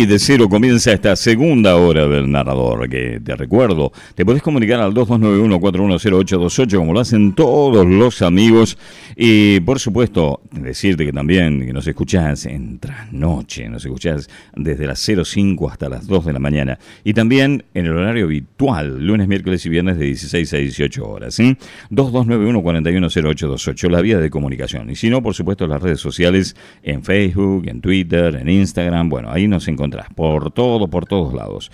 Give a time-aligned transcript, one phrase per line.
[0.00, 4.80] Y de cero comienza esta segunda hora del narrador, que te recuerdo, te podés comunicar
[4.80, 8.78] al 2291-410828 como lo hacen todos los amigos.
[9.14, 15.68] Y por supuesto, decirte que también nos escuchás en trasnoche, nos escuchás desde las 05
[15.68, 16.78] hasta las 2 de la mañana.
[17.04, 21.34] Y también en el horario habitual, lunes, miércoles y viernes de 16 a 18 horas.
[21.34, 21.58] ¿sí?
[21.90, 24.88] 2291-410828, la vía de comunicación.
[24.88, 29.10] Y si no, por supuesto, las redes sociales en Facebook, en Twitter, en Instagram.
[29.10, 31.70] Bueno, ahí nos encontramos por todo, por todos lados.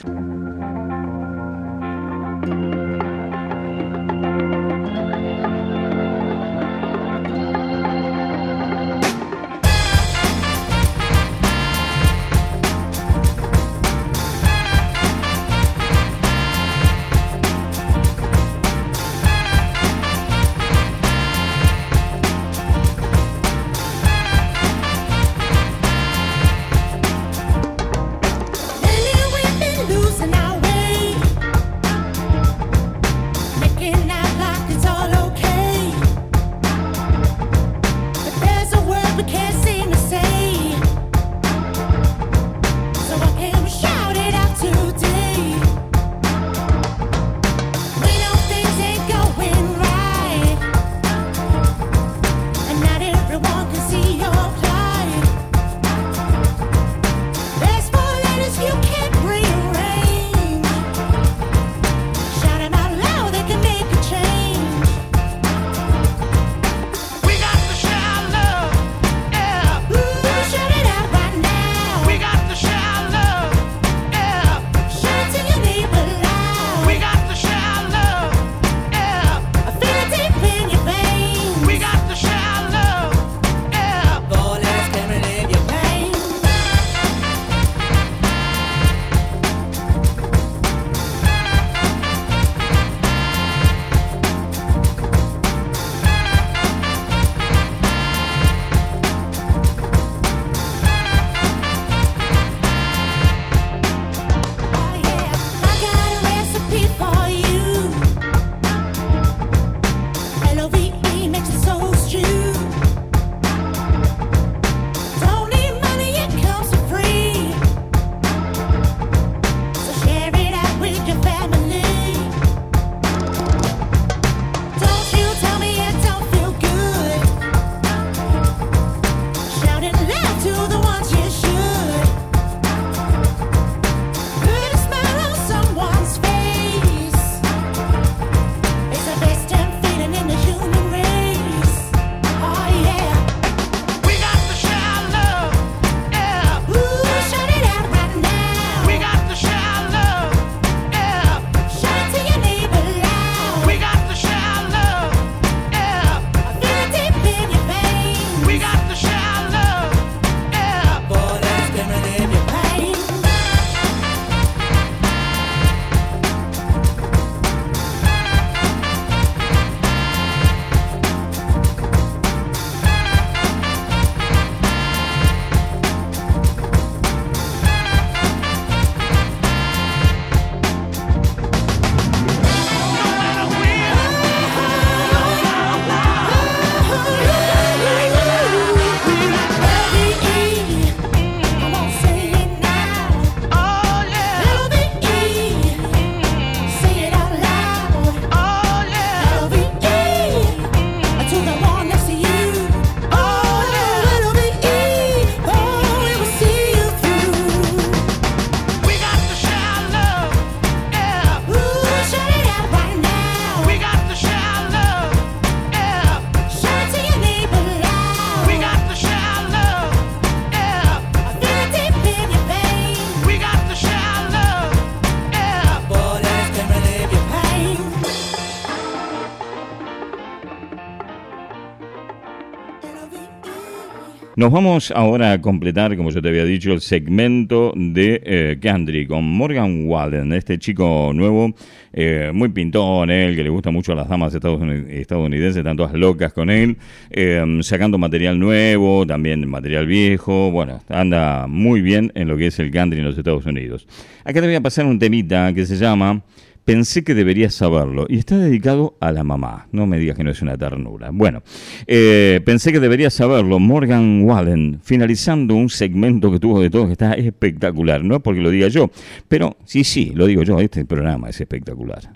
[234.47, 239.25] Nos vamos ahora a completar, como yo te había dicho, el segmento de eh, con
[239.25, 241.53] Morgan Walden, este chico nuevo,
[241.93, 246.33] eh, muy pintón, él, que le gusta mucho a las damas estadounidenses, están todas locas
[246.33, 246.77] con él,
[247.11, 252.59] eh, sacando material nuevo, también material viejo, bueno, anda muy bien en lo que es
[252.61, 253.89] el country en los Estados Unidos.
[254.25, 256.23] Acá te voy a pasar un temita que se llama
[256.67, 258.05] pensé que deberías saberlo.
[258.11, 259.69] Y está dedicado a la mamá.
[259.73, 261.11] No me digas que no es una ternura.
[261.13, 261.43] Bueno,
[261.87, 263.59] eh, pensé que deberías saberlo.
[263.59, 268.05] Morgan Wallen, finalizando un segmento que tuvo de todo que está espectacular.
[268.05, 268.91] No porque lo diga yo,
[269.29, 270.61] pero sí, sí, lo digo yo.
[270.61, 272.11] Este programa es espectacular.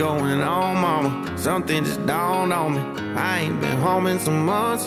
[0.00, 1.36] Going on, mama?
[1.36, 2.80] Something just dawned on me.
[3.16, 4.86] I ain't been home in some months.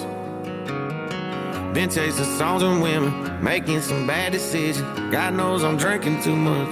[1.75, 3.13] Been chasing songs and women,
[3.44, 4.81] making some bad decisions.
[5.12, 6.71] God knows I'm drinking too much.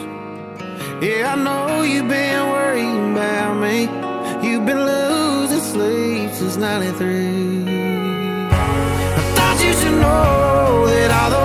[1.04, 3.82] Yeah, I know you've been worrying about me.
[4.44, 7.66] You've been losing sleep since 93.
[8.50, 11.41] I thought you should know that all those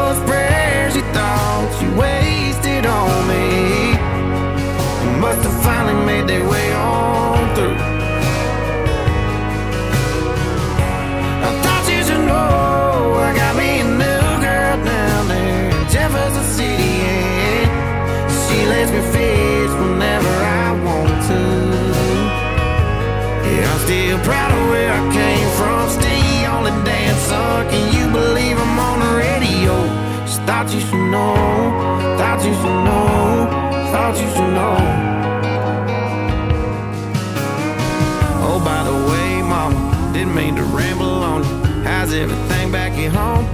[5.37, 7.77] must have finally made their way on through.
[11.47, 16.45] I thought you should know I got me a new girl down there in Jefferson
[16.57, 17.69] City, and
[18.33, 21.43] she lets me fish whenever I want to.
[23.45, 25.91] Yeah, I'm still proud of where I came from.
[25.91, 27.69] Stay on the dance song.
[27.69, 29.75] Can you believe I'm on the radio?
[30.25, 31.37] Just thought you should know.
[32.17, 33.93] Thought you should know.
[33.93, 35.06] Thought you should know.
[42.07, 43.45] How's everything back at home?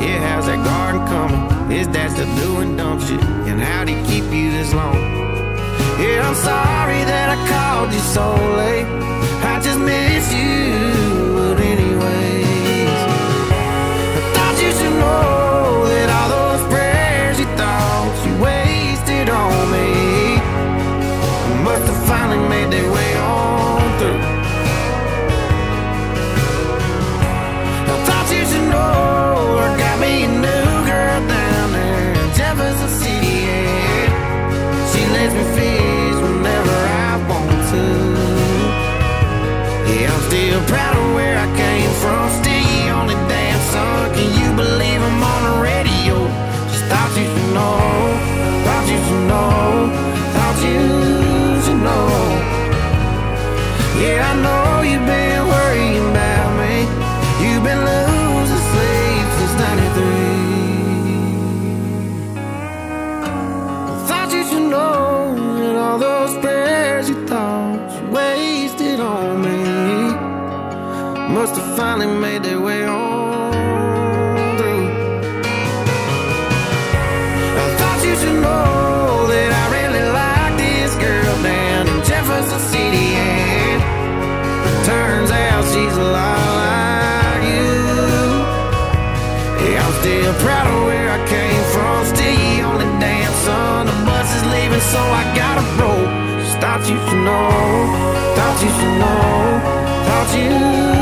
[0.00, 1.76] Yeah, how's that garden coming?
[1.76, 3.20] Is that still doing dumb shit?
[3.50, 4.94] And how'd he keep you this long?
[5.98, 8.30] Yeah, I'm sorry that I called you so
[8.62, 8.86] late.
[9.42, 12.86] I just miss you, but anyways,
[14.14, 15.47] I thought you should know
[96.88, 97.48] you should know.
[98.34, 99.60] Thought you should know.
[100.06, 100.97] Thought you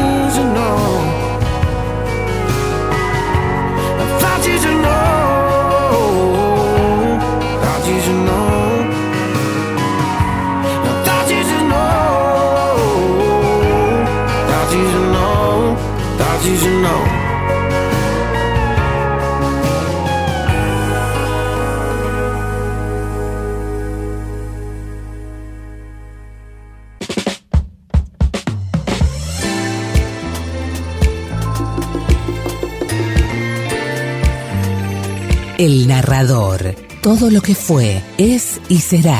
[35.66, 36.76] El narrador.
[37.02, 39.18] Todo lo que fue, es y será.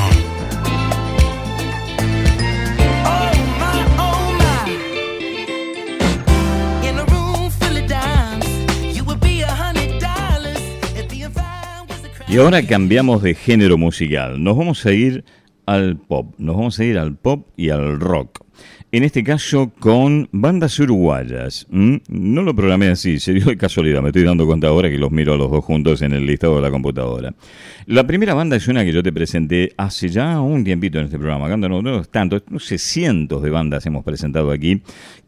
[12.28, 14.40] Y ahora cambiamos de género musical.
[14.40, 15.24] Nos vamos a ir
[15.66, 16.32] al pop.
[16.38, 18.45] Nos vamos a ir al pop y al rock.
[18.92, 21.66] En este caso con bandas uruguayas.
[21.70, 24.00] No lo programé así, se dio de casualidad.
[24.00, 26.56] Me estoy dando cuenta ahora que los miro a los dos juntos en el listado
[26.56, 27.34] de la computadora.
[27.86, 31.18] La primera banda es una que yo te presenté hace ya un tiempito en este
[31.18, 31.54] programa.
[31.56, 34.82] No, no tanto, no sé, cientos de bandas hemos presentado aquí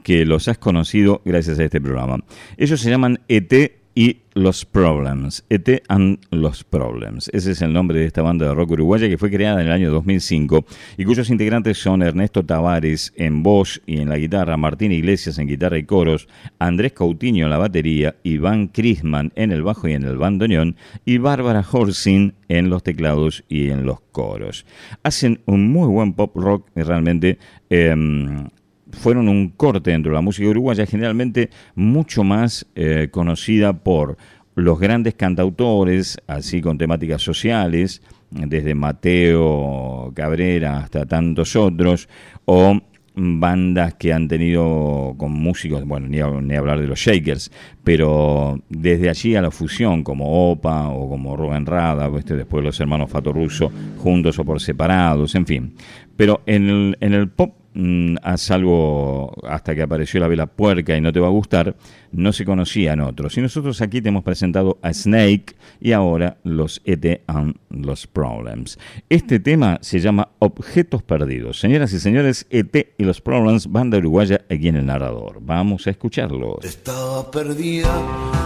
[0.04, 2.24] que los has conocido gracias a este programa.
[2.56, 3.52] Ellos se llaman ET
[3.98, 5.44] y Los Problems.
[5.50, 7.28] ET and Los Problems.
[7.32, 9.72] Ese es el nombre de esta banda de rock uruguaya que fue creada en el
[9.72, 10.64] año 2005
[10.96, 15.48] y cuyos integrantes son Ernesto Tavares en voz y en la guitarra, Martín Iglesias en
[15.48, 16.28] guitarra y coros,
[16.60, 21.18] Andrés Coutinho en la batería, Iván Crisman en el bajo y en el bandoneón y
[21.18, 24.64] Bárbara Horsin en los teclados y en los coros.
[25.02, 27.38] Hacen un muy buen pop rock realmente.
[27.68, 28.46] Em,
[28.92, 34.16] fueron un corte dentro de la música uruguaya, generalmente mucho más eh, conocida por
[34.54, 42.08] los grandes cantautores, así con temáticas sociales, desde Mateo Cabrera hasta tantos otros,
[42.44, 42.80] o
[43.20, 47.50] bandas que han tenido con músicos, bueno, ni, hablar de los Shakers,
[47.82, 52.78] pero desde allí a la fusión, como Opa o como Rubén Rada, este, después los
[52.80, 55.74] hermanos Fato Russo, juntos o por separados, en fin.
[56.16, 60.96] Pero en el, en el pop Mm, haz algo hasta que apareció la vela puerca
[60.96, 61.76] y no te va a gustar,
[62.10, 63.38] no se conocían otros.
[63.38, 68.80] Y nosotros aquí te hemos presentado a Snake y ahora los ET and los Problems.
[69.08, 71.60] Este tema se llama Objetos Perdidos.
[71.60, 75.38] Señoras y señores, ET y los Problems, banda uruguaya aquí en el narrador.
[75.40, 76.64] Vamos a escucharlos.
[76.64, 77.94] Estaba perdida,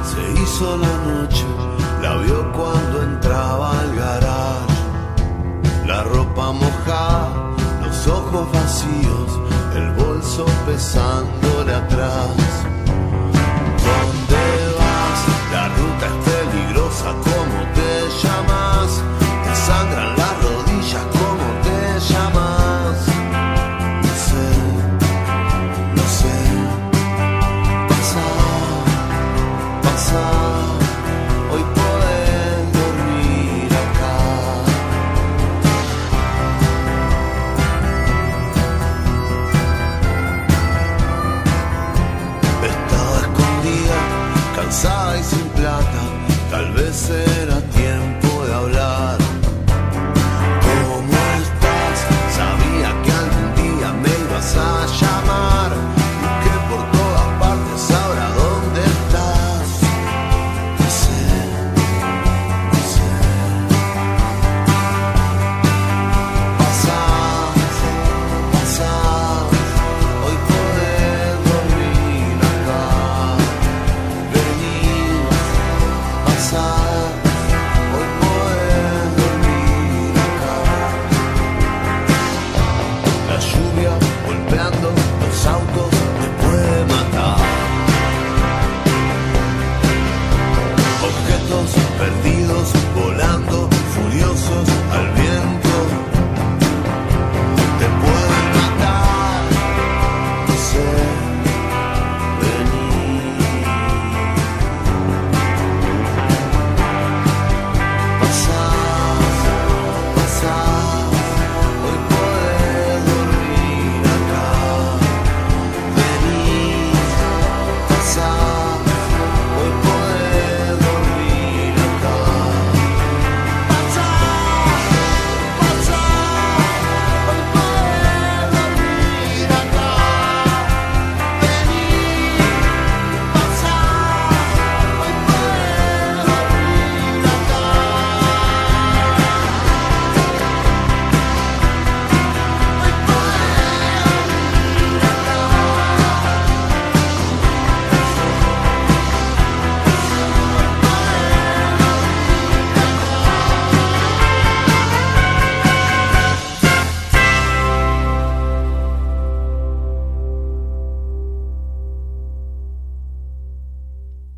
[0.05, 1.45] se hizo la noche,
[2.03, 7.52] la vio cuando entraba al garage, la ropa mojada
[8.07, 9.41] ojos vacíos,
[9.75, 12.29] el bolso pesándole atrás.
[13.87, 14.45] ¿Dónde
[14.79, 15.53] vas?
[15.53, 16.22] La ruta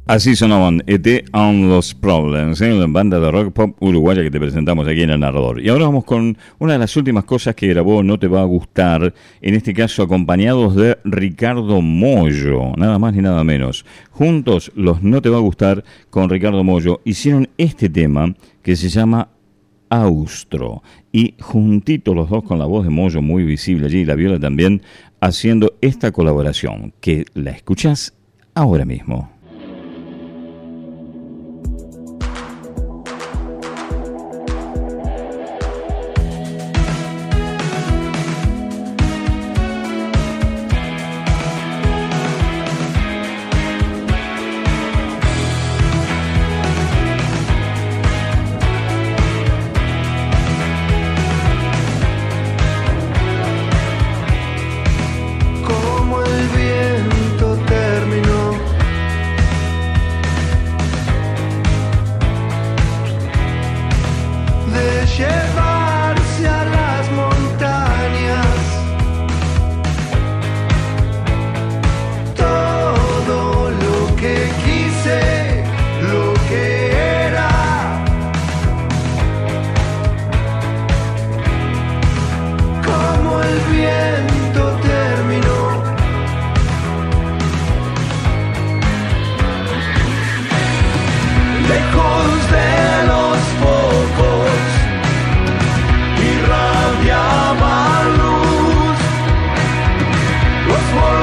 [0.06, 2.70] Así sonaban ET and los Problems, ¿eh?
[2.75, 5.62] la banda de rock pop uruguaya que te presentamos aquí en el narrador.
[5.62, 8.44] Y ahora vamos con una de las últimas cosas que grabó No Te Va a
[8.44, 13.87] Gustar, en este caso acompañados de Ricardo Mollo, nada más ni nada menos.
[14.11, 18.90] Juntos, los No Te Va a Gustar con Ricardo Mollo hicieron este tema que se
[18.90, 19.30] llama
[19.88, 20.82] Austro.
[21.12, 24.38] Y juntitos los dos con la voz de Mollo muy visible allí, y la viola
[24.38, 24.82] también,
[25.20, 28.12] haciendo esta colaboración, que la escuchás
[28.54, 29.33] ahora mismo.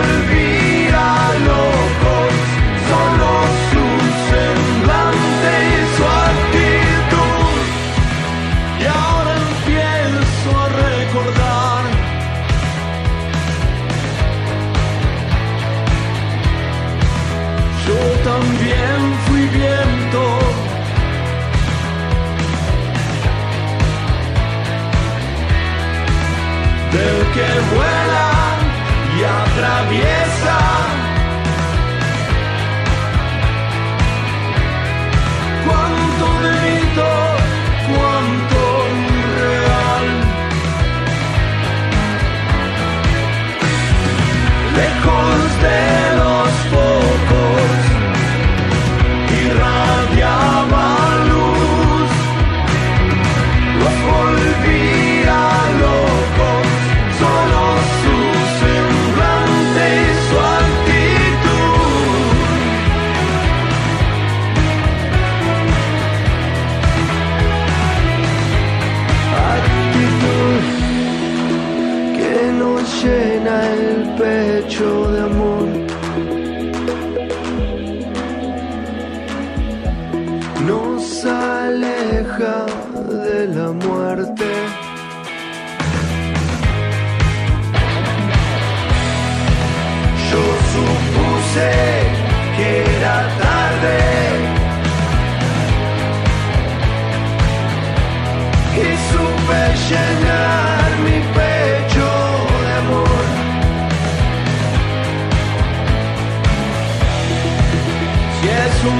[0.01, 0.40] wanna be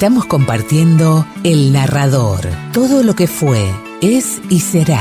[0.00, 2.40] Estamos compartiendo El Narrador,
[2.72, 3.60] todo lo que fue,
[4.00, 4.98] es y será.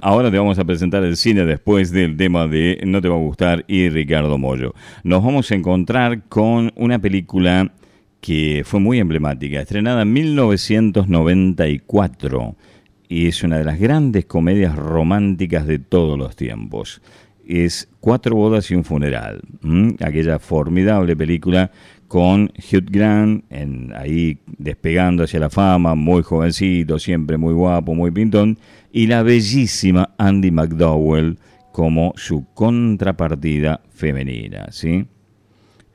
[0.00, 3.18] Ahora te vamos a presentar el cine después del tema de No te va a
[3.18, 4.72] gustar y Ricardo Mollo.
[5.04, 7.72] Nos vamos a encontrar con una película
[8.22, 12.56] que fue muy emblemática, estrenada en 1994
[13.08, 17.00] y es una de las grandes comedias románticas de todos los tiempos.
[17.46, 19.40] Es Cuatro bodas y un funeral,
[19.98, 21.72] aquella formidable película
[22.06, 28.12] con Hugh Grant en, ahí despegando hacia la fama, muy jovencito, siempre muy guapo, muy
[28.12, 28.58] pintón,
[28.92, 31.36] y la bellísima Andy McDowell
[31.72, 35.04] como su contrapartida femenina, ¿sí?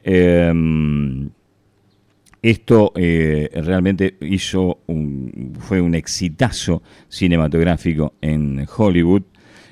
[0.04, 1.30] Em,
[2.42, 9.24] esto eh, realmente hizo un, fue un exitazo cinematográfico en Hollywood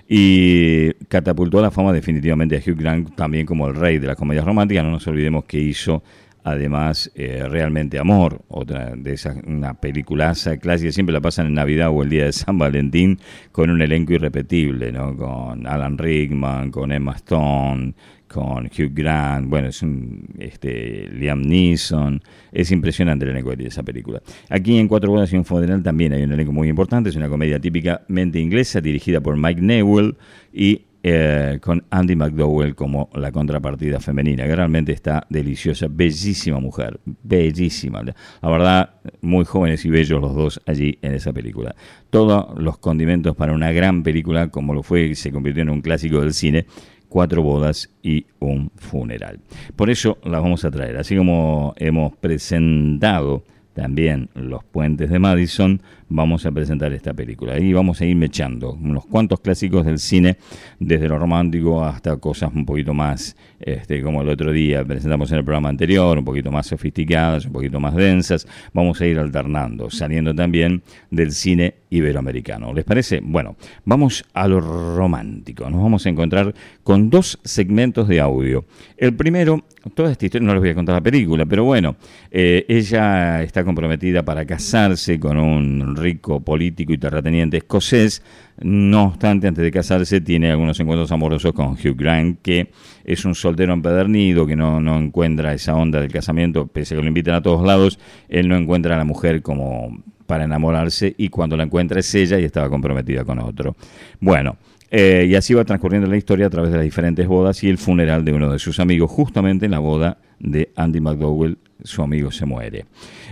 [0.07, 4.15] y catapultó a la fama definitivamente a Hugh Grant también como el rey de las
[4.15, 4.83] comedias románticas.
[4.83, 6.03] No nos olvidemos que hizo
[6.43, 11.89] además eh, realmente Amor, otra de esas, una peliculaza clásica, siempre la pasan en Navidad
[11.89, 13.19] o el día de San Valentín
[13.51, 15.15] con un elenco irrepetible, ¿no?
[15.15, 17.93] con Alan Rickman, con Emma Stone,
[18.29, 23.83] con Hugh Grant, bueno, es un este, Liam Neeson, es impresionante el elenco de esa
[23.83, 24.21] película.
[24.49, 27.27] Aquí en Cuatro Bodas y un Funeral también hay un elenco muy importante, es una
[27.27, 30.15] comedia típicamente inglesa dirigida por Mike Newell
[30.53, 36.99] y eh, con Andy McDowell como la contrapartida femenina, que realmente está deliciosa, bellísima mujer,
[37.23, 38.03] bellísima.
[38.03, 41.73] La verdad, muy jóvenes y bellos los dos allí en esa película.
[42.09, 45.79] Todos los condimentos para una gran película, como lo fue y se convirtió en un
[45.79, 46.65] clásico del cine,
[47.09, 49.39] cuatro bodas y un funeral.
[49.75, 50.97] Por eso las vamos a traer.
[50.97, 53.43] Así como hemos presentado
[53.73, 57.57] también Los Puentes de Madison, vamos a presentar esta película.
[57.57, 60.37] Y vamos a ir mechando unos cuantos clásicos del cine,
[60.79, 65.37] desde lo romántico hasta cosas un poquito más, este, como el otro día presentamos en
[65.39, 68.47] el programa anterior, un poquito más sofisticadas, un poquito más densas.
[68.73, 72.73] Vamos a ir alternando, saliendo también del cine iberoamericano.
[72.73, 73.19] ¿Les parece?
[73.23, 75.69] Bueno, vamos a lo romántico.
[75.69, 78.65] Nos vamos a encontrar con dos segmentos de audio.
[78.97, 81.95] El primero toda esta historia, no les voy a contar la película, pero bueno,
[82.31, 88.23] eh, ella está comprometida para casarse con un rico político y terrateniente escocés.
[88.61, 92.71] No obstante, antes de casarse, tiene algunos encuentros amorosos con Hugh Grant, que
[93.03, 97.03] es un soltero empedernido, que no, no encuentra esa onda del casamiento, pese a que
[97.03, 101.29] lo invitan a todos lados, él no encuentra a la mujer como para enamorarse y
[101.29, 103.75] cuando la encuentra es ella y estaba comprometida con otro.
[104.19, 104.57] Bueno,
[104.91, 107.77] eh, y así va transcurriendo la historia a través de las diferentes bodas y el
[107.77, 109.09] funeral de uno de sus amigos.
[109.09, 112.85] Justamente en la boda de Andy McDowell, su amigo se muere.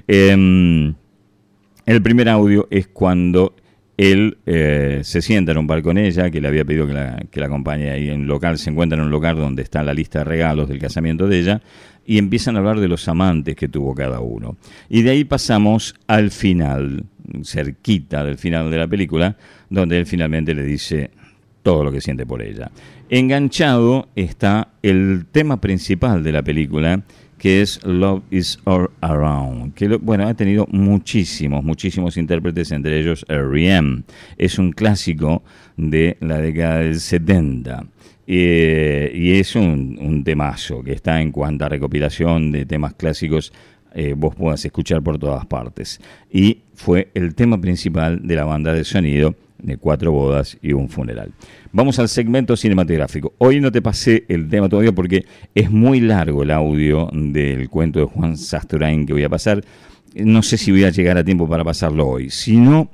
[0.08, 0.94] Em,
[1.88, 3.56] el primer audio es cuando
[3.96, 7.24] él eh, se sienta en un bar con ella, que le había pedido que la,
[7.32, 10.20] que la acompañe ahí en local, se encuentra en un lugar donde está la lista
[10.20, 11.62] de regalos del casamiento de ella,
[12.06, 14.58] y empiezan a hablar de los amantes que tuvo cada uno.
[14.90, 17.06] Y de ahí pasamos al final,
[17.44, 19.38] cerquita del final de la película,
[19.70, 21.10] donde él finalmente le dice
[21.64, 22.70] todo lo que siente por ella.
[23.10, 27.04] Enganchado está el tema principal de la película,
[27.38, 33.00] que es Love is All Around, que lo- bueno, ha tenido muchísimos, muchísimos intérpretes, entre
[33.00, 34.04] ellos R.E.M.
[34.38, 35.44] Es un clásico
[35.76, 37.86] de la década del 70.
[38.30, 43.54] Eh, y es un, un temazo que está en cuanto a recopilación de temas clásicos
[43.94, 46.00] eh, vos puedas escuchar por todas partes.
[46.32, 50.90] Y fue el tema principal de la banda de sonido de cuatro bodas y un
[50.90, 51.34] funeral.
[51.72, 53.34] Vamos al segmento cinematográfico.
[53.38, 58.00] Hoy no te pasé el tema todavía porque es muy largo el audio del cuento
[58.00, 59.64] de Juan Sasturain que voy a pasar.
[60.16, 62.30] No sé si voy a llegar a tiempo para pasarlo hoy.
[62.30, 62.90] Si no,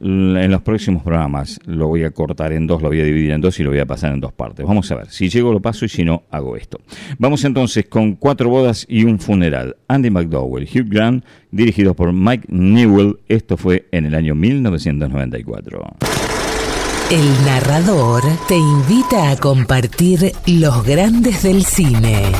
[0.00, 3.40] en los próximos programas lo voy a cortar en dos, lo voy a dividir en
[3.40, 4.66] dos y lo voy a pasar en dos partes.
[4.66, 6.80] Vamos a ver, si llego lo paso y si no, hago esto.
[7.18, 9.76] Vamos entonces con cuatro bodas y un funeral.
[9.88, 13.18] Andy McDowell, Hugh Grant, dirigidos por Mike Newell.
[13.28, 15.82] Esto fue en el año 1994.
[17.10, 22.32] El narrador te invita a compartir los grandes del cine.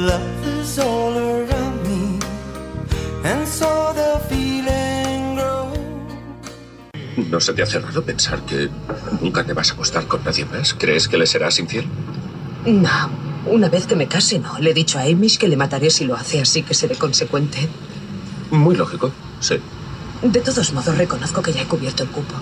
[0.00, 2.18] Love is all around me,
[3.22, 5.76] and so the feeling grows.
[7.28, 8.70] ¿No se te hace raro pensar que
[9.20, 10.72] nunca te vas a acostar con nadie más?
[10.72, 11.84] ¿Crees que le serás infiel?
[12.64, 13.10] No,
[13.44, 14.58] una vez que me case, no.
[14.58, 17.68] Le he dicho a Amish que le mataré si lo hace, así que seré consecuente.
[18.50, 19.60] Muy lógico, sí.
[20.22, 22.36] De todos modos, reconozco que ya he cubierto el cupo.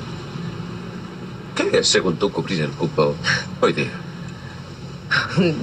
[1.56, 3.16] ¿Qué es, según tú, cubrir el cupo
[3.60, 3.90] hoy día?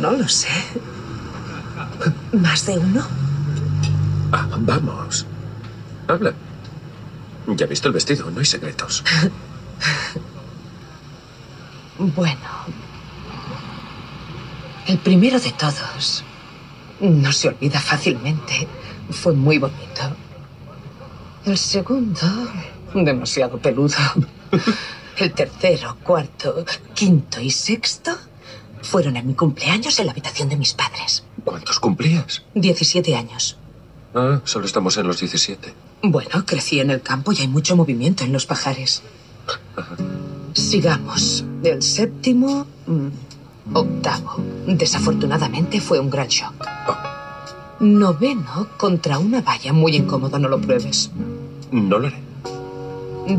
[0.01, 0.49] No lo sé.
[2.31, 3.05] ¿Más de uno?
[4.31, 5.25] Ah, vamos.
[6.07, 6.33] Habla.
[7.47, 9.03] Ya he visto el vestido, no hay secretos.
[11.97, 12.49] Bueno.
[14.85, 16.25] El primero de todos
[16.99, 18.67] no se olvida fácilmente.
[19.09, 20.01] Fue muy bonito.
[21.45, 22.27] El segundo,
[22.93, 23.95] demasiado peludo.
[25.17, 28.11] El tercero, cuarto, quinto y sexto
[28.81, 31.23] fueron en mi cumpleaños en la habitación de mis padres.
[31.45, 32.43] ¿Cuántos cumplías?
[32.55, 33.57] 17 años.
[34.13, 35.73] Ah, solo estamos en los 17.
[36.03, 39.03] Bueno, crecí en el campo y hay mucho movimiento en los pajares.
[40.53, 41.45] Sigamos.
[41.63, 43.07] El séptimo, mm,
[43.73, 44.37] octavo.
[44.67, 46.53] Desafortunadamente fue un gran shock.
[47.79, 51.11] Noveno contra una valla muy incómodo, no lo pruebes.
[51.71, 52.25] No lo haré.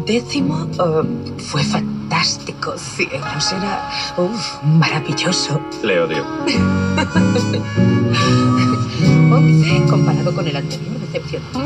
[0.05, 3.89] Décimo eh, fue fantástico, cielos, era
[4.19, 5.61] uf, maravilloso.
[5.83, 6.25] Le odio.
[9.57, 11.59] Once comparado con el anterior, decepcionante.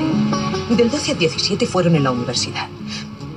[0.76, 2.68] Del 12 al 17 fueron en la universidad.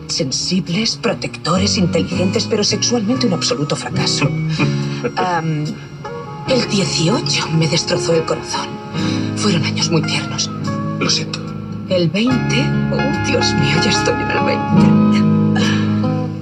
[0.08, 4.30] Sensibles, protectores, inteligentes, pero sexualmente un absoluto fracaso.
[6.48, 8.68] El 18 me destrozó el corazón.
[9.38, 10.52] Fueron años muy tiernos.
[11.00, 11.39] Lo siento.
[11.89, 12.36] El 20,
[12.92, 14.44] oh Dios mío, ya estoy en el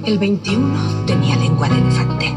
[0.02, 0.10] 20.
[0.10, 2.34] El 21 tenía lengua de elefante.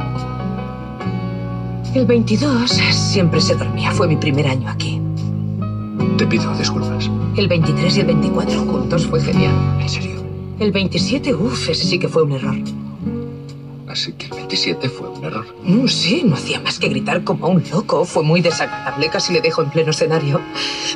[1.93, 5.04] El 22 siempre se dormía, fue mi primer año aquí.
[6.17, 7.09] Te pido disculpas.
[7.35, 9.53] El 23 y el 24 juntos fue genial.
[9.81, 10.23] ¿En serio?
[10.59, 12.55] El 27, uff, ese sí que fue un error.
[13.87, 15.45] Así que el 27 fue un error.
[15.63, 18.05] Mm, sí, no hacía más que gritar como un loco.
[18.05, 20.39] Fue muy desagradable, casi le dejo en pleno escenario.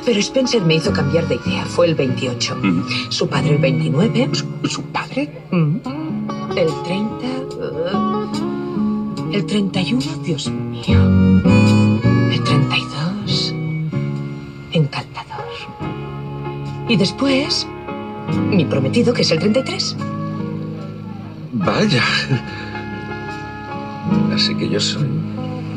[0.06, 1.64] Pero Spencer me hizo cambiar de idea.
[1.66, 2.56] Fue el 28.
[2.56, 2.82] Mm.
[3.10, 4.30] Su padre el 29.
[4.32, 5.30] ¿Su, su padre?
[5.50, 5.76] Mm.
[6.56, 7.26] El 30.
[7.60, 11.29] uh, el 31, Dios mío.
[16.90, 17.68] Y después.
[18.50, 19.96] Mi prometido, que es el 33.
[21.52, 22.02] Vaya.
[24.34, 25.06] Así que yo soy.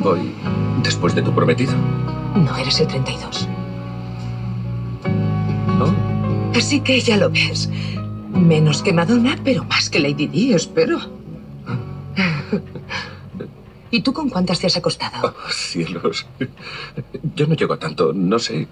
[0.01, 0.33] Voy
[0.81, 1.71] después de tu prometido.
[2.35, 3.47] No eres el 32.
[5.77, 5.93] ¿No?
[6.57, 7.69] Así que ya lo ves.
[8.31, 10.97] Menos que Madonna, pero más que Lady Di, espero.
[13.93, 15.35] ¿Y tú con cuántas te has acostado?
[15.37, 16.25] Oh, cielos.
[17.35, 18.11] Yo no llego a tanto.
[18.11, 18.67] No sé.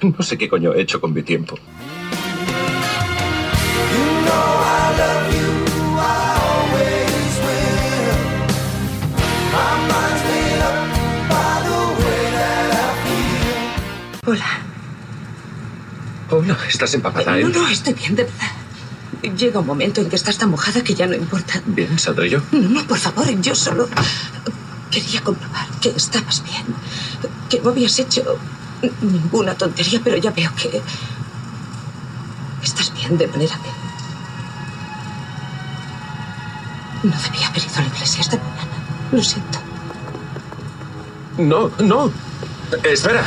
[0.00, 1.56] No sé qué coño he hecho con mi tiempo.
[14.26, 14.46] Hola.
[16.30, 17.44] Hola, ¿estás empapada, No, eh?
[17.52, 18.63] no, estoy bien, de verdad.
[19.32, 21.62] Llega un momento en que estás tan mojada que ya no importa.
[21.64, 22.40] Bien, ¿saldré yo?
[22.52, 23.88] No, no, por favor, yo solo
[24.90, 26.64] quería comprobar que estabas bien,
[27.48, 28.38] que no habías hecho
[29.00, 30.82] ninguna tontería, pero ya veo que
[32.62, 33.58] estás bien de manera
[37.02, 38.76] que no debía haber ido a la iglesia esta mañana.
[39.12, 39.58] Lo siento.
[41.38, 42.10] No, no.
[42.82, 43.24] Espera.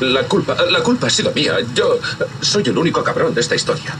[0.00, 1.56] La culpa, la culpa ha sido mía.
[1.74, 1.98] Yo
[2.40, 3.96] soy el único cabrón de esta historia.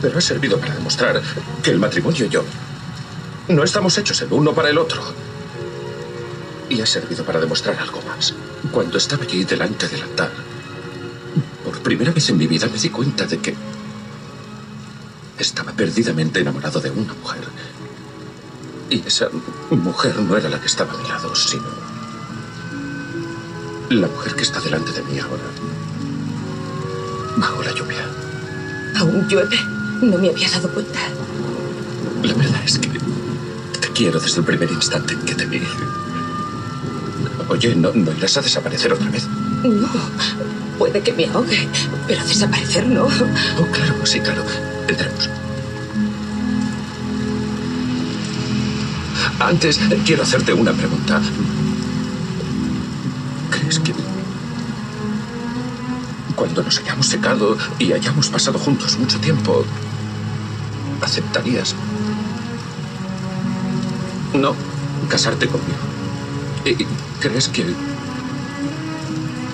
[0.00, 1.20] Pero ha servido para demostrar
[1.62, 2.44] que el matrimonio y yo
[3.50, 5.02] no estamos hechos el uno para el otro.
[6.68, 8.32] Y ha servido para demostrar algo más.
[8.70, 10.30] Cuando estaba allí delante del altar,
[11.64, 13.56] por primera vez en mi vida me di cuenta de que
[15.38, 17.42] estaba perdidamente enamorado de una mujer.
[18.88, 19.28] Y esa
[19.70, 21.64] mujer no era la que estaba a mi lado, sino
[23.90, 25.42] la mujer que está delante de mí ahora.
[27.36, 28.29] Bajo la lluvia.
[28.96, 29.58] Aún llueve.
[30.02, 30.98] No me había dado cuenta.
[32.22, 35.62] La verdad es que te quiero desde el primer instante en que te vi.
[37.48, 39.26] Oye, ¿no, no irás a desaparecer otra vez?
[39.64, 39.88] No,
[40.78, 41.68] puede que me ahogue,
[42.06, 43.04] pero desaparecer no.
[43.04, 44.44] Oh, claro, sí, claro.
[44.88, 45.28] Entremos.
[49.38, 51.20] Antes, quiero hacerte una pregunta.
[56.50, 59.64] Cuando nos hayamos secado y hayamos pasado juntos mucho tiempo,
[61.00, 61.76] aceptarías
[64.34, 64.56] no
[65.08, 65.78] casarte conmigo?
[66.64, 66.84] ¿Y
[67.20, 67.64] crees que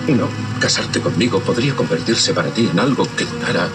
[0.07, 0.27] no
[0.59, 3.69] casarte conmigo podría convertirse para ti en algo que durara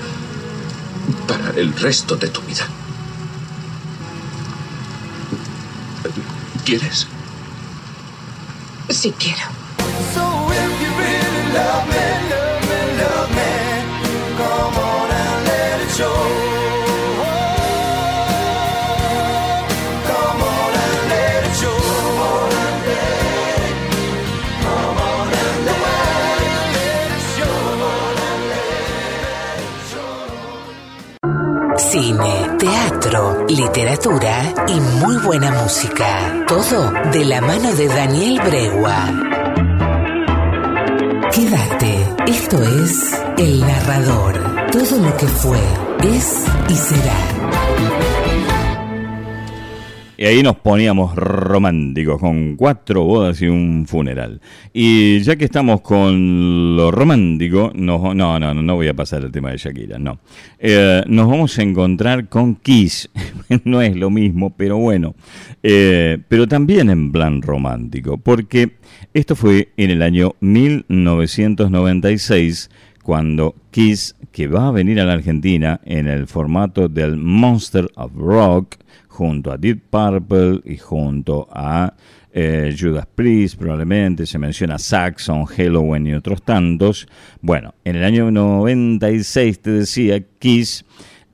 [1.28, 2.66] para el resto de tu vida?
[6.64, 7.06] ¿Quieres?
[8.90, 9.46] Sí quiero.
[10.12, 12.41] So if you really love me,
[31.76, 36.44] Cine, teatro, literatura y muy buena música.
[36.48, 39.31] Todo de la mano de Daniel Bregua.
[42.26, 44.70] Esto es El Narrador.
[44.70, 45.58] Todo lo que fue,
[46.02, 47.31] es y será.
[50.22, 54.40] Y ahí nos poníamos románticos, con cuatro bodas y un funeral.
[54.72, 59.32] Y ya que estamos con lo romántico, no, no, no, no voy a pasar el
[59.32, 60.20] tema de Shakira, no.
[60.60, 63.10] Eh, nos vamos a encontrar con Kiss.
[63.64, 65.16] no es lo mismo, pero bueno.
[65.60, 68.76] Eh, pero también en plan romántico, porque
[69.14, 72.70] esto fue en el año 1996
[73.02, 78.12] cuando Kiss, que va a venir a la Argentina en el formato del Monster of
[78.14, 78.76] Rock,
[79.08, 81.94] junto a Deep Purple y junto a
[82.32, 87.06] eh, Judas Priest, probablemente se menciona Saxon, Halloween y otros tantos.
[87.40, 90.84] Bueno, en el año 96, te decía, Kiss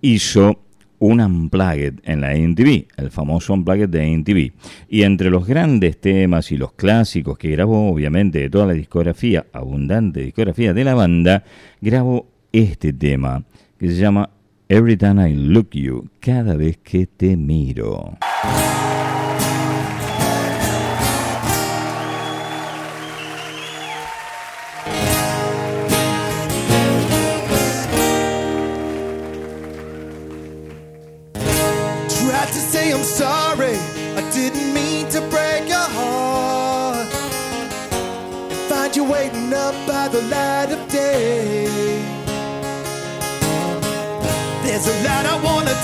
[0.01, 0.61] hizo
[0.99, 4.53] un Unplugged en la MTV, el famoso Unplugged de MTV.
[4.89, 9.47] Y entre los grandes temas y los clásicos que grabó, obviamente, de toda la discografía,
[9.53, 11.45] abundante discografía de la banda,
[11.81, 13.45] grabó este tema
[13.79, 14.31] que se llama
[14.69, 18.19] Every Time I Look You, cada vez que te miro.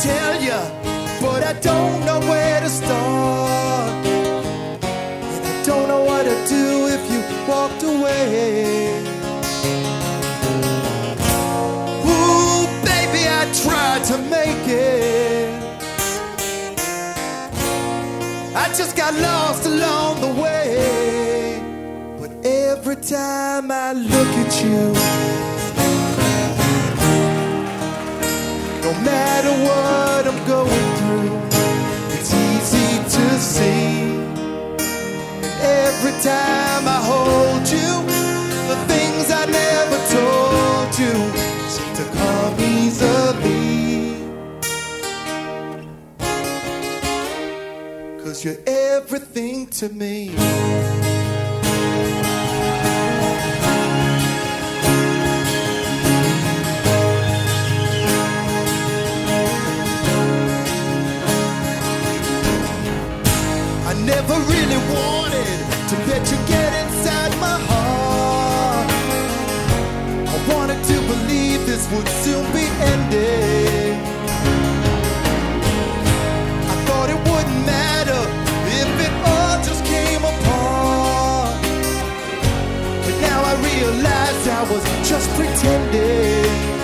[0.02, 0.58] Tell you,
[1.20, 4.06] but I don't know where to start.
[4.06, 8.98] And I don't know what to do if you walked away.
[12.10, 15.62] Ooh, baby, I tried to make it.
[18.56, 21.60] I just got lost along the way.
[22.18, 25.53] But every time I look at you,
[29.04, 31.36] matter what I'm going through,
[32.14, 34.14] it's easy to see.
[35.60, 37.90] Every time I hold you,
[38.70, 41.14] the things I never told you
[41.68, 43.74] seem to come easily.
[48.22, 50.34] Cause you're everything to me.
[64.26, 65.58] Never really wanted
[65.88, 68.88] to let you get inside my heart.
[70.28, 74.00] I wanted to believe this would soon be ending.
[76.72, 78.22] I thought it wouldn't matter
[78.80, 81.60] if it all just came apart.
[83.04, 86.83] But now I realize I was just pretending.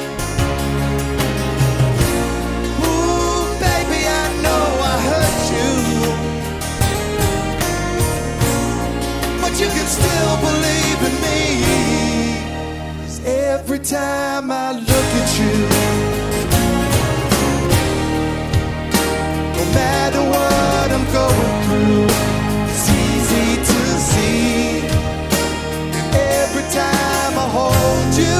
[9.91, 11.41] Still believe in me.
[13.27, 15.57] every time I look at you,
[19.59, 22.07] no matter what I'm going through,
[22.71, 24.61] it's easy to see.
[26.43, 28.39] Every time I hold you,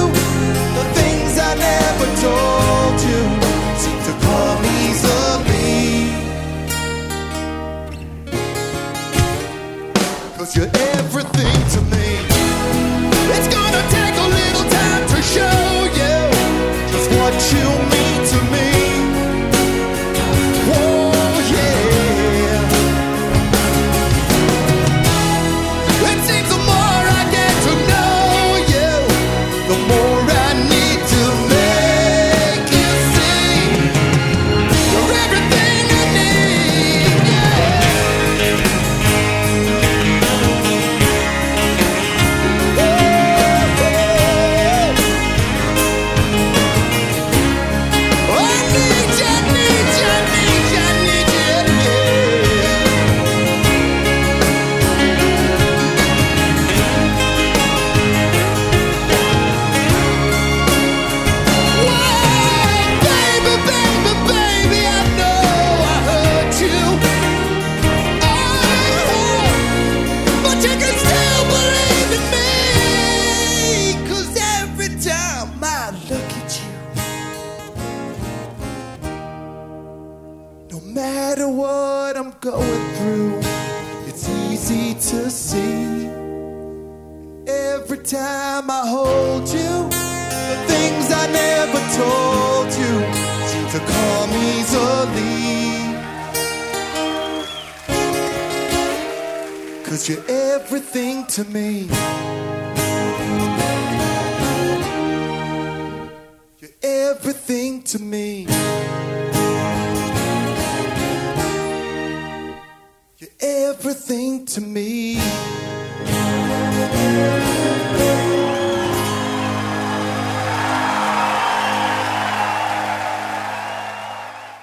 [0.79, 3.21] the things I never told you
[3.83, 5.71] seem to come easily.
[10.37, 10.90] Cause you're
[17.61, 18.70] you mean to me.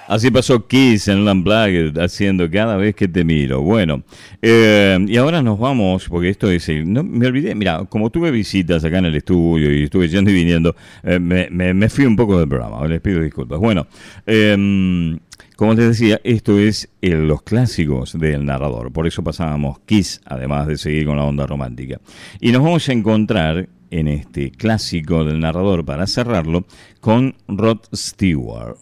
[0.08, 3.60] Así pasó Kiss en Unplugged haciendo cada vez que te miro.
[3.60, 4.02] Bueno,
[4.40, 6.68] eh, y ahora nos vamos, porque esto es.
[6.70, 10.30] el- No, me olvidé, mira, como tuve visitas acá en el estudio y estuve yendo
[10.30, 13.58] y viniendo, eh, me, me- me fui un poco del programa, les pido disculpas.
[13.58, 13.86] Bueno,
[14.26, 15.18] eh,
[15.56, 20.68] como les decía, esto es eh, los clásicos del narrador, por eso pasábamos Kiss, además
[20.68, 22.00] de seguir con la onda romántica.
[22.40, 26.64] Y nos vamos a encontrar en este clásico del narrador para cerrarlo
[27.00, 28.76] con Rod Stewart,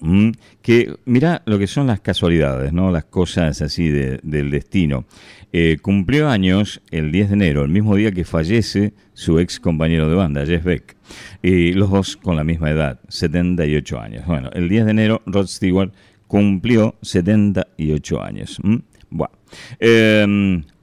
[0.62, 2.90] que mira lo que son las casualidades, ¿no?
[2.90, 5.04] Las cosas así de- del destino.
[5.52, 10.09] Eh, cumplió años el 10 de enero, el mismo día que fallece su ex compañero
[10.09, 10.96] de banda, Jeff Beck.
[11.42, 14.26] Y los dos con la misma edad, 78 años.
[14.26, 15.92] Bueno, el 10 de enero Rod Stewart
[16.26, 18.59] cumplió 78 años.
[19.09, 19.32] Bueno,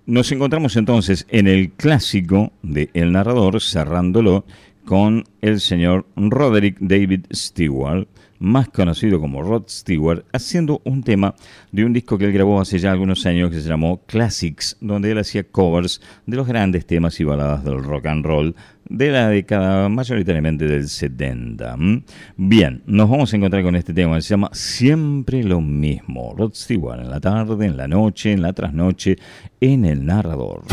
[0.06, 4.46] nos encontramos entonces en el clásico de El Narrador, cerrándolo
[4.86, 8.08] con el señor Roderick David Stewart,
[8.40, 11.36] más conocido como Rod Stewart, haciendo un tema
[11.72, 15.12] de un disco que él grabó hace ya algunos años que se llamó Classics, donde
[15.12, 18.56] él hacía covers de los grandes temas y baladas del rock and roll
[18.94, 21.74] de la década mayoritariamente del 70.
[21.74, 22.04] ¿m?
[22.38, 26.36] Bien, nos vamos a encontrar con este tema se llama Siempre lo mismo.
[26.38, 29.18] Rod Stewart en la tarde, en la noche, en la trasnoche,
[29.60, 30.64] en el narrador.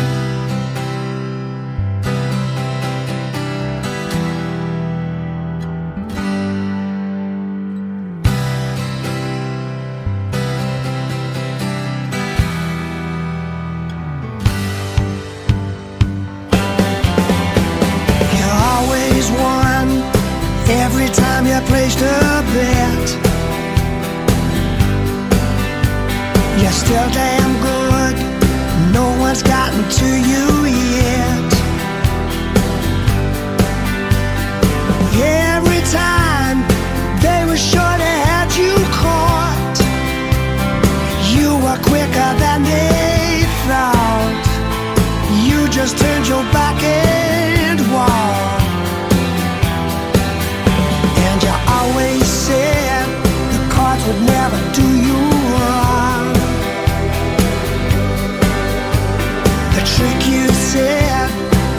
[26.91, 27.40] till the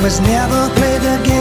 [0.01, 1.40] was never played again.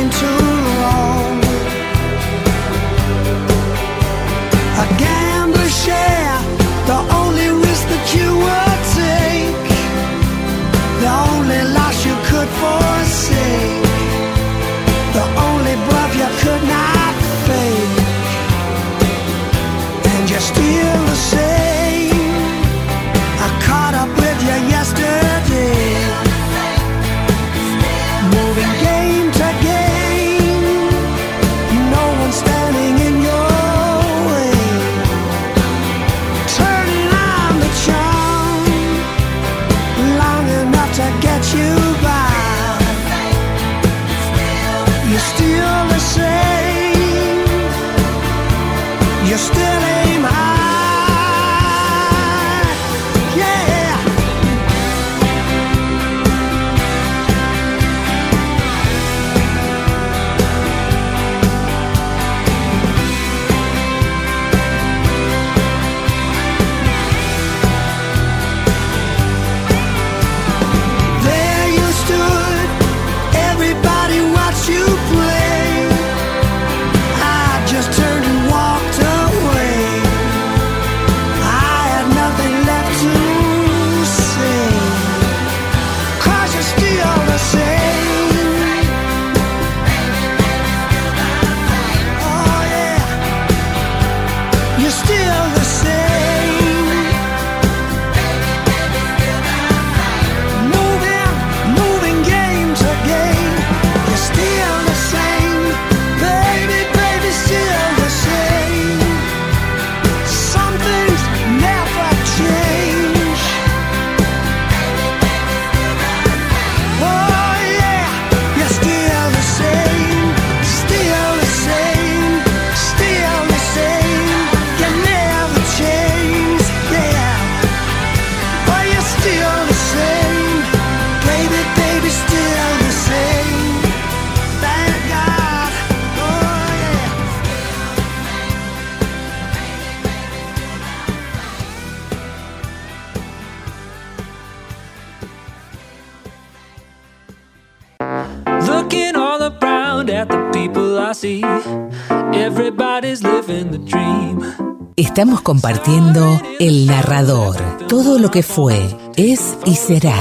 [155.21, 157.55] Estamos compartiendo El Narrador,
[157.89, 158.79] todo lo que fue,
[159.19, 160.17] es y será.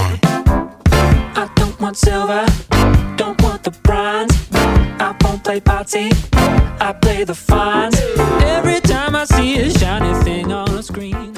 [1.37, 2.43] I don't want silver,
[3.15, 4.35] don't want the bronze.
[4.99, 6.09] I won't play party,
[6.81, 7.97] I play the fines.
[8.43, 11.31] Every time I see a shiny thing on a screen.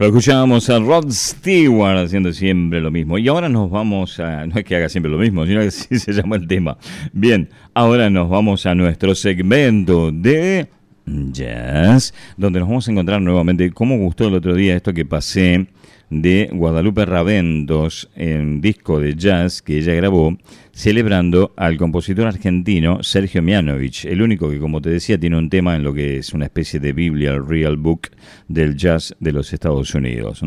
[0.00, 3.16] Lo escuchábamos a Rod Stewart haciendo siempre lo mismo.
[3.16, 4.44] Y ahora nos vamos a.
[4.44, 6.78] No es que haga siempre lo mismo, sino que así se llama el tema.
[7.12, 10.68] Bien, ahora nos vamos a nuestro segmento de
[11.32, 13.70] jazz, donde nos vamos a encontrar nuevamente.
[13.70, 15.66] ¿Cómo gustó el otro día esto que pasé
[16.10, 20.36] de Guadalupe Raventos en disco de jazz que ella grabó,
[20.72, 25.76] celebrando al compositor argentino Sergio Mianovich, el único que, como te decía, tiene un tema
[25.76, 28.10] en lo que es una especie de Biblia, el Real Book
[28.46, 30.40] del jazz de los Estados Unidos.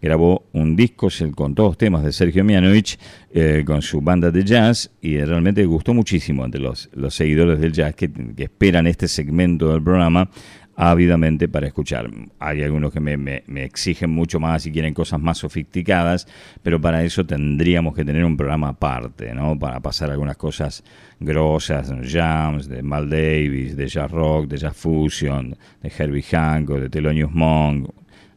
[0.00, 2.98] Grabó un disco con todos temas de Sergio Mianovich
[3.34, 7.72] eh, con su banda de jazz y realmente gustó muchísimo entre los, los seguidores del
[7.72, 10.30] jazz que esperan este segmento del programa
[10.76, 12.10] ávidamente para escuchar.
[12.38, 16.26] Hay algunos que me, me- exigen mucho más y quieren cosas más sofisticadas,
[16.62, 19.58] pero para eso tendríamos que tener un programa aparte, ¿no?
[19.58, 20.82] Para pasar algunas cosas
[21.20, 26.88] grosas, jams, de Mal Davis, de jazz rock, de jazz fusion, de Herbie Hancock, de
[26.90, 27.90] Thelonious Monk.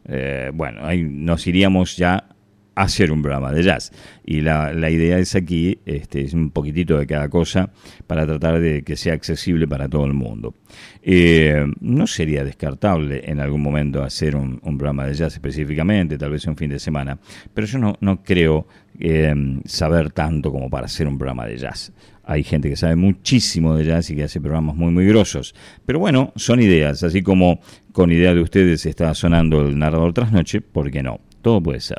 [0.08, 2.28] Eh, bueno, ahí nos iríamos ya
[2.76, 3.90] hacer un programa de jazz.
[4.24, 7.70] Y la, la idea es aquí, este, es un poquitito de cada cosa
[8.06, 10.54] para tratar de que sea accesible para todo el mundo.
[11.02, 16.30] Eh, no sería descartable en algún momento hacer un, un programa de jazz específicamente, tal
[16.30, 17.18] vez un fin de semana,
[17.52, 18.66] pero yo no, no creo
[19.00, 21.92] eh, saber tanto como para hacer un programa de jazz.
[22.24, 25.54] Hay gente que sabe muchísimo de jazz y que hace programas muy, muy grosos.
[25.86, 27.60] Pero bueno, son ideas, así como
[27.92, 31.20] con idea de ustedes está sonando el narrador trasnoche, ¿por qué no?
[31.46, 31.98] Todo puede ser.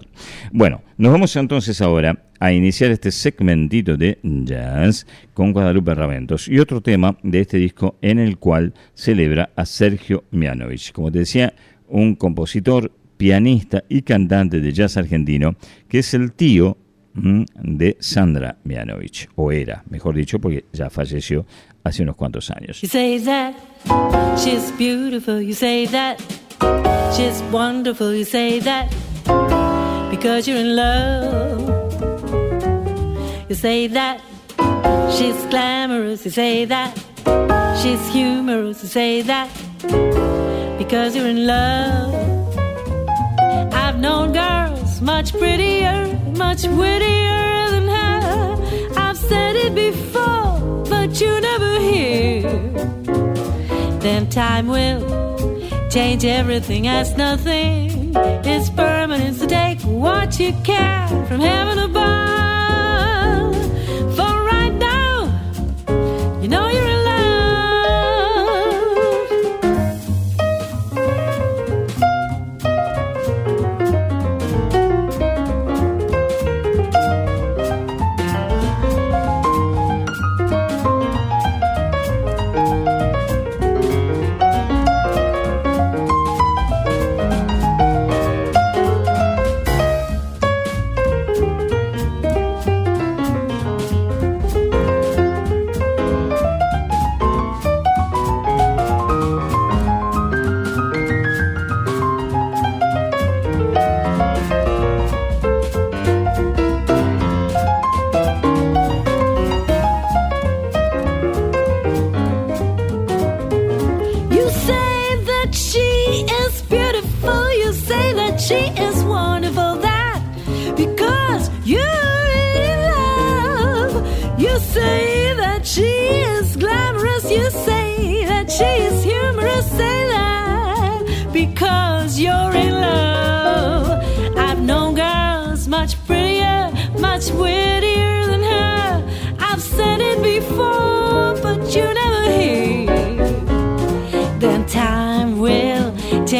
[0.51, 6.59] Bueno, nos vamos entonces ahora a iniciar este segmentito de jazz con Guadalupe Raventos y
[6.59, 10.91] otro tema de este disco en el cual celebra a Sergio Mianovich.
[10.91, 11.53] Como te decía,
[11.87, 15.55] un compositor, pianista y cantante de jazz argentino
[15.87, 16.75] que es el tío
[17.13, 21.45] mm, de Sandra Mianovich, o era, mejor dicho, porque ya falleció
[21.85, 22.81] hace unos cuantos años.
[22.81, 23.53] You say that
[24.35, 26.17] she's beautiful, you say that
[27.15, 28.89] she's wonderful, you say that
[30.09, 31.59] because you're in love.
[33.49, 34.21] You say that
[35.15, 36.97] she's glamorous, you say that
[37.81, 39.49] she's humorous, you say that
[40.77, 42.13] because you're in love.
[43.73, 48.93] I've known girls much prettier, much wittier than her.
[48.97, 52.41] I've said it before, but you never hear.
[53.99, 55.56] Then time will
[55.89, 58.11] change everything as nothing
[58.43, 62.26] It's permanence to take what you can from heaven above.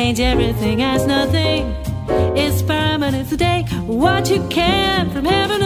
[0.07, 1.65] Change everything as nothing
[2.37, 3.27] is permanent.
[3.37, 5.56] Take what you can from heaven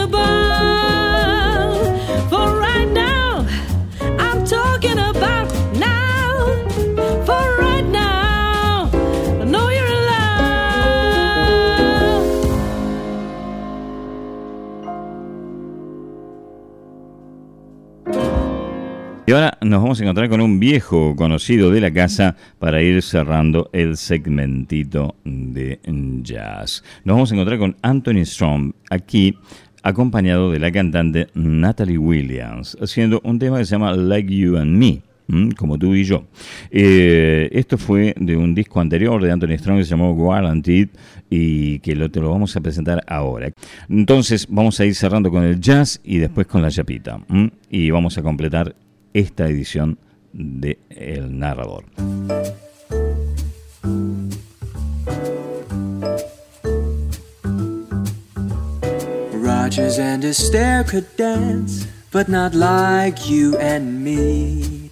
[19.72, 23.96] nos vamos a encontrar con un viejo conocido de la casa para ir cerrando el
[23.96, 25.80] segmentito de
[26.22, 26.84] jazz.
[27.06, 29.34] Nos vamos a encontrar con Anthony Strong aquí
[29.82, 34.76] acompañado de la cantante Natalie Williams haciendo un tema que se llama Like You and
[34.76, 35.00] Me.
[35.56, 36.24] Como tú y yo.
[36.70, 40.90] Eh, esto fue de un disco anterior de Anthony Strong que se llamó Guaranteed
[41.30, 43.50] y que lo, te lo vamos a presentar ahora.
[43.88, 47.20] Entonces vamos a ir cerrando con el jazz y después con la chapita.
[47.70, 48.74] Y vamos a completar
[49.14, 49.98] esta edición
[50.32, 51.84] de El Narrador.
[59.32, 64.90] Rogers and Astaire could dance, but not like you and me.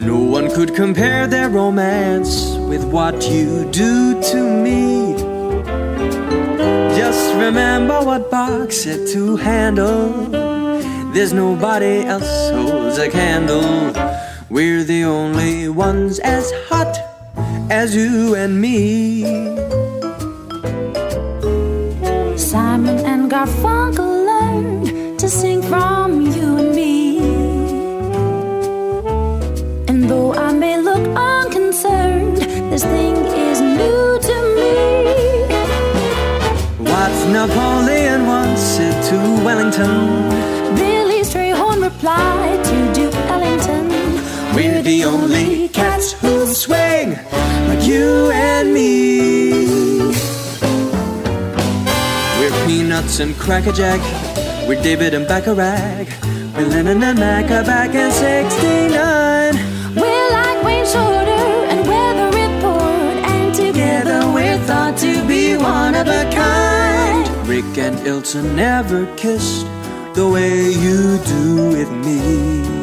[0.00, 5.14] No one could compare their romance with what you do to me.
[6.96, 10.47] Just remember what Bach said to handle.
[11.18, 13.92] There's nobody else holds a candle.
[14.48, 16.96] We're the only ones as hot
[17.68, 19.24] as you and me.
[22.36, 27.18] Simon and Garfunkel learned to sing from you and me.
[29.88, 32.36] And though I may look unconcerned,
[32.70, 33.16] this thing
[33.48, 34.72] is new to me.
[36.78, 40.17] What Napoleon once said to Wellington.
[44.88, 47.10] The only cats who swing
[47.68, 49.50] like you and me.
[52.38, 54.00] We're Peanuts and crackerjack.
[54.66, 56.08] We're David and Bacharach.
[56.56, 59.54] We're Lennon and Maca back in 69.
[59.94, 66.08] We're like Wayne Shorter and Weather Report, and together we're thought to be one of
[66.08, 67.28] a kind.
[67.46, 69.66] Rick and Ilton never kissed
[70.14, 72.77] the way you do with me.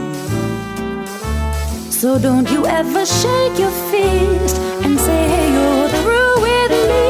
[2.06, 7.06] So don't you ever shake your fist and say hey, you're through with me.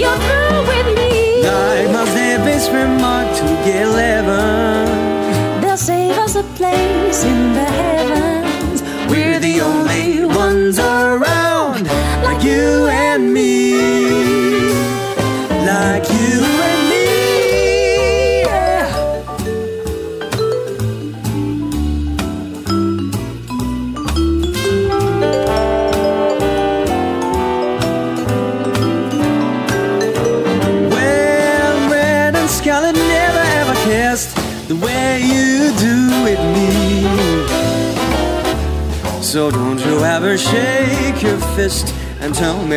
[0.00, 1.42] You're through with me.
[1.42, 3.46] Like my therapist remarked to
[3.82, 4.86] eleven,
[5.60, 8.82] they'll save us a place in the heavens.
[9.10, 11.88] We're the only ones around,
[12.22, 13.55] like you and me.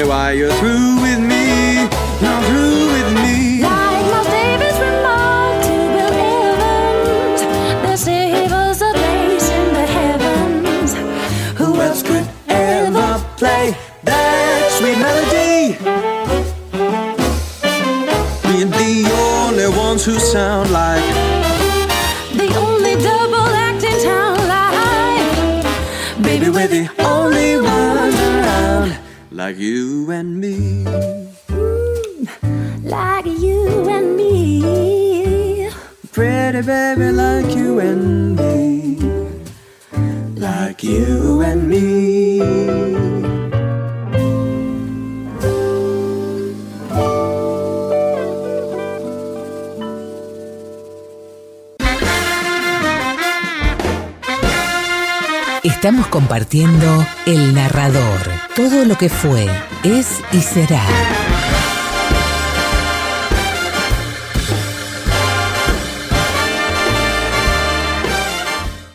[0.04, 0.89] Me why you're through
[58.60, 59.47] todo lo que fue,
[59.86, 60.84] es y será.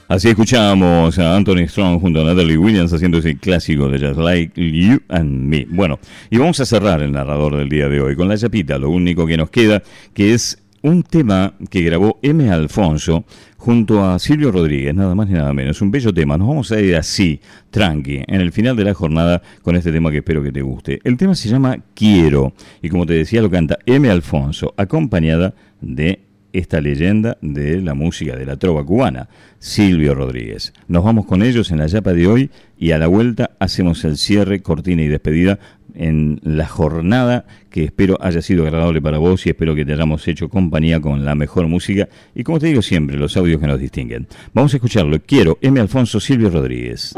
[0.06, 4.52] Así escuchamos a Anthony Strong junto a Natalie Williams haciendo ese clásico de Just Like
[4.54, 5.66] You and Me.
[5.70, 5.98] Bueno,
[6.28, 9.26] y vamos a cerrar el narrador del día de hoy con la chapita, lo único
[9.26, 12.50] que nos queda, que es un tema que grabó M.
[12.50, 13.24] Alfonso
[13.56, 15.80] junto a Silvio Rodríguez, nada más ni nada menos.
[15.80, 16.36] Un bello tema.
[16.36, 20.10] Nos vamos a ir así, tranqui, en el final de la jornada con este tema
[20.10, 21.00] que espero que te guste.
[21.02, 24.10] El tema se llama Quiero y como te decía lo canta M.
[24.10, 26.20] Alfonso, acompañada de
[26.52, 30.74] esta leyenda de la música de la trova cubana, Silvio Rodríguez.
[30.86, 34.18] Nos vamos con ellos en la yapa de hoy y a la vuelta hacemos el
[34.18, 35.58] cierre, cortina y despedida
[35.94, 40.26] en la jornada que espero haya sido agradable para vos y espero que te hayamos
[40.28, 43.80] hecho compañía con la mejor música y como te digo siempre, los audios que nos
[43.80, 44.26] distinguen.
[44.52, 45.18] Vamos a escucharlo.
[45.20, 45.80] Quiero M.
[45.80, 47.14] Alfonso Silvio Rodríguez.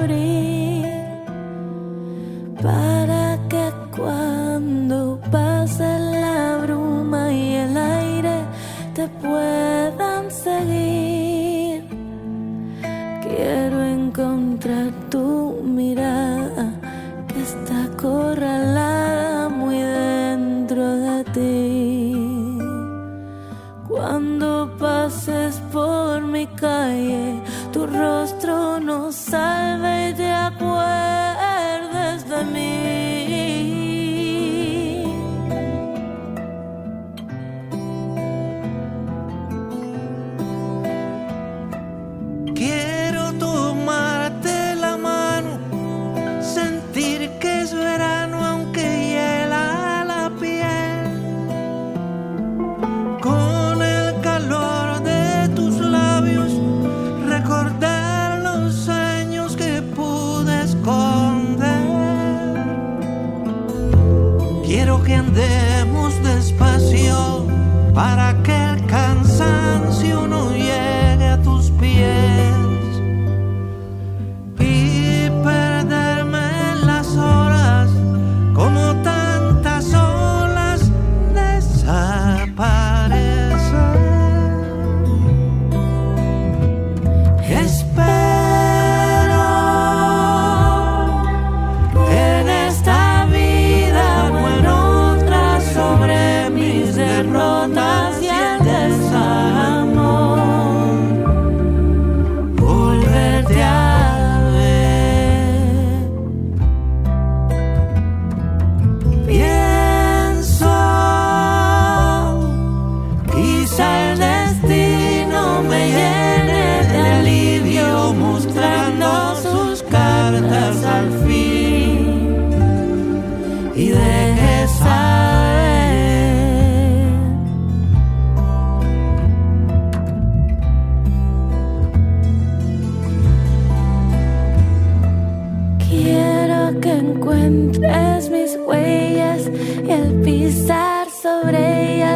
[0.00, 0.86] En abril
[2.62, 2.99] para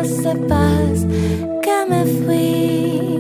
[0.09, 1.07] sepas
[1.63, 3.14] que me fui,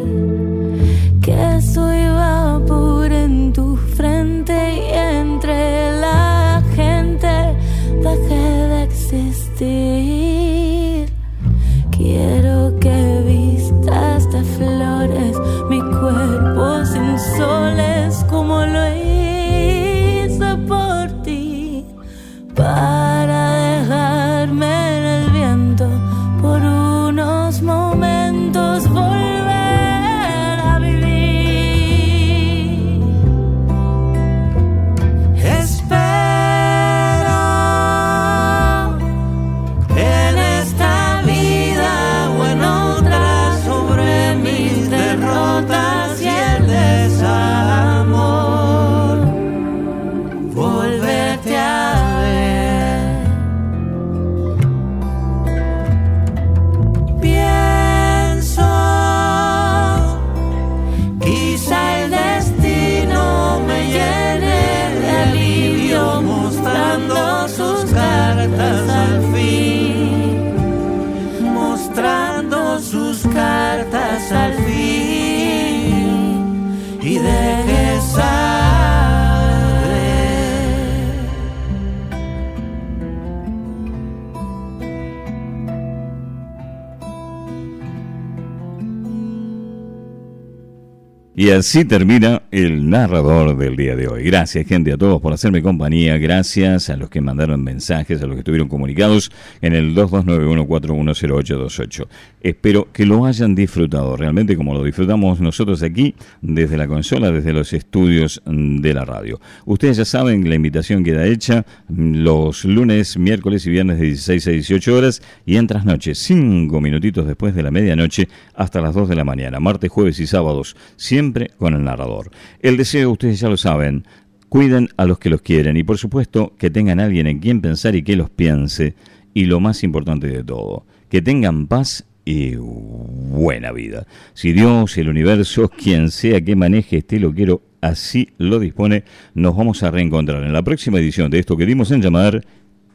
[91.55, 94.23] así termina el narrador del día de hoy.
[94.23, 96.19] Gracias, gente, a todos por hacerme compañía.
[96.19, 102.07] Gracias a los que mandaron mensajes, a los que estuvieron comunicados en el 2291410828.
[102.41, 107.53] Espero que lo hayan disfrutado realmente como lo disfrutamos nosotros aquí desde la consola, desde
[107.53, 109.41] los estudios de la radio.
[109.65, 114.53] Ustedes ya saben, la invitación queda hecha los lunes, miércoles y viernes de 16 a
[114.53, 119.17] 18 horas y en trasnoche, 5 minutitos después de la medianoche hasta las 2 de
[119.17, 122.31] la mañana, martes, jueves y sábados, siempre con el narrador.
[122.61, 124.05] El deseo, ustedes ya lo saben,
[124.49, 127.97] cuiden a los que los quieren y por supuesto que tengan alguien en quien pensar
[127.97, 128.95] y que los piense
[129.35, 134.07] y lo más importante de todo, que tengan paz y buena vida.
[134.33, 139.57] Si Dios, el universo, quien sea que maneje este lo quiero, así lo dispone, nos
[139.57, 142.45] vamos a reencontrar en la próxima edición de esto que dimos en llamar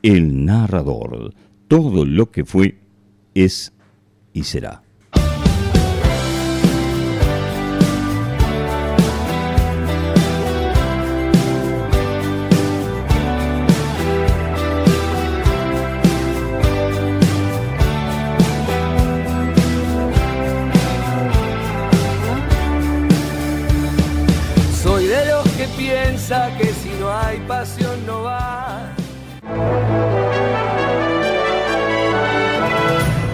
[0.02, 1.34] El Narrador.
[1.68, 2.78] Todo lo que fue,
[3.36, 3.74] es
[4.34, 4.82] y será.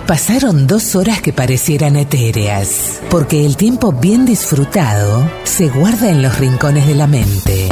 [0.08, 6.38] Pasaron dos horas que parecieran etéreas, porque el tiempo bien disfrutado se guarda en los
[6.38, 7.70] rincones de la mente.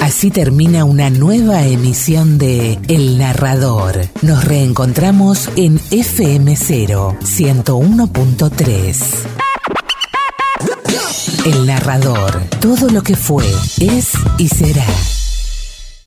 [0.00, 4.06] Así termina una nueva emisión de El Narrador.
[4.22, 8.96] Nos reencontramos en FM0 101.3.
[11.46, 12.40] El Narrador.
[12.60, 13.44] Todo lo que fue,
[13.80, 14.86] es y será.